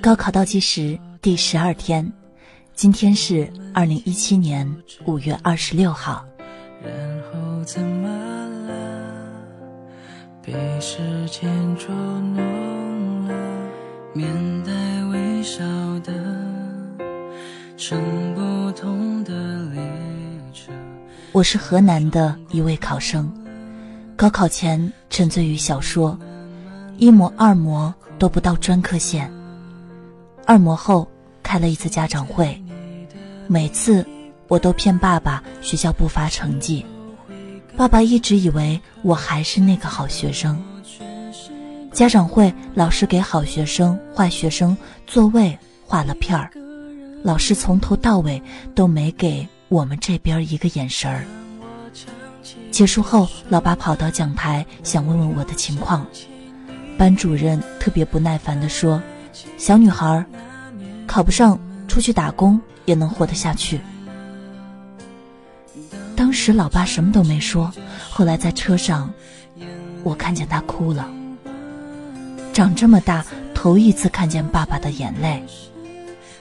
[0.00, 2.10] 高考倒计时第十二天，
[2.74, 4.68] 今天是二零一七年
[5.04, 6.24] 五月二十六号。
[6.82, 6.92] 然
[7.24, 8.08] 后怎么
[8.66, 8.74] 了？
[10.42, 10.98] 被时
[11.30, 13.34] 间捉弄了，
[14.14, 14.28] 面
[14.64, 14.72] 带
[15.10, 15.62] 微笑
[16.00, 16.12] 的，
[17.76, 18.00] 乘
[18.34, 19.82] 不同的列
[20.52, 20.72] 车。
[21.32, 23.30] 我是河南的一位考生，
[24.16, 26.18] 高考前沉醉于小说，
[26.96, 29.30] 一模二模都不到专科线。
[30.50, 31.06] 二模后
[31.44, 32.60] 开了一次家长会，
[33.46, 34.04] 每次
[34.48, 36.84] 我都骗爸爸学校不发成绩，
[37.76, 40.60] 爸爸一直以为我还是那个好学生。
[41.92, 46.50] 家长会老师给好学生、坏学生座位画了片儿，
[47.22, 48.42] 老师从头到尾
[48.74, 51.24] 都没给我们这边一个眼神儿。
[52.72, 56.04] 结束后，老爸跑到讲台想问问我的情况，
[56.98, 59.00] 班主任特别不耐烦地说。
[59.56, 60.24] 小女孩
[61.06, 63.80] 考不上，出去打工也能活得下去。
[66.14, 67.72] 当时老爸什么都没说，
[68.10, 69.12] 后来在车上，
[70.02, 71.08] 我看见他哭了。
[72.52, 75.42] 长这么大，头一次看见爸爸的眼泪，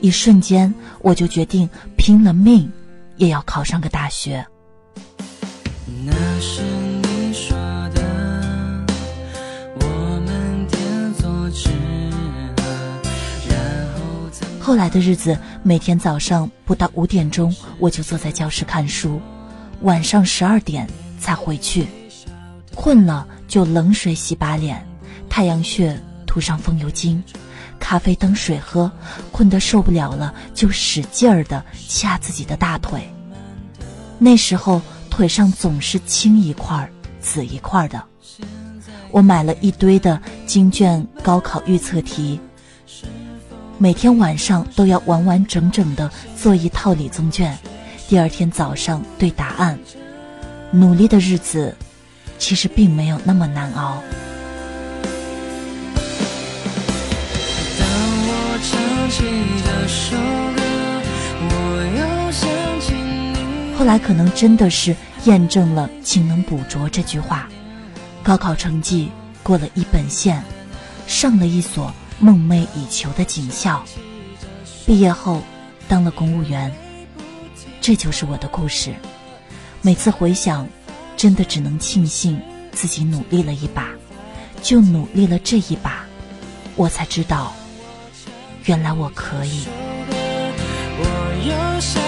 [0.00, 2.70] 一瞬间我就决定拼了命
[3.16, 4.44] 也要考上个大学。
[6.04, 6.77] 那是。
[14.68, 19.18] 后来的日子，每天早上不到五点钟，我就坐在教室看书，
[19.80, 20.86] 晚上十二点
[21.18, 21.86] 才回去。
[22.74, 24.86] 困了就冷水洗把脸，
[25.26, 27.24] 太阳穴涂上风油精，
[27.80, 28.92] 咖啡当水喝。
[29.32, 33.10] 困得受不了了，就使劲儿的掐自己的大腿。
[34.18, 36.90] 那时候腿上总是青一块儿
[37.22, 38.04] 紫一块儿的。
[39.12, 42.38] 我买了一堆的经卷高考预测题。
[43.80, 47.56] 每天晚上都要完完整整的做一套理综卷，
[48.08, 49.78] 第二天早上对答案。
[50.72, 51.76] 努力的日子，
[52.40, 54.02] 其实并没有那么难熬。
[63.78, 64.94] 后来可能真的是
[65.24, 67.48] 验证了“勤能补拙”这句话，
[68.24, 69.08] 高考成绩
[69.44, 70.42] 过了一本线，
[71.06, 71.92] 上了一所。
[72.20, 73.84] 梦寐以求的警校，
[74.84, 75.40] 毕业后
[75.86, 76.72] 当了公务员，
[77.80, 78.92] 这就是我的故事。
[79.82, 80.66] 每次回想，
[81.16, 82.40] 真的只能庆幸
[82.72, 83.88] 自己努力了一把，
[84.62, 86.04] 就努力了这一把，
[86.74, 87.52] 我才知道，
[88.64, 89.64] 原来我可以。
[91.00, 92.07] 我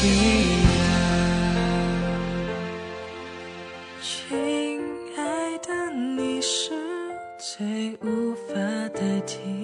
[0.00, 0.04] 记
[0.62, 0.78] 得，
[4.00, 4.80] 亲
[5.16, 6.70] 爱的，你是
[7.36, 8.54] 最无法
[8.94, 9.57] 代替。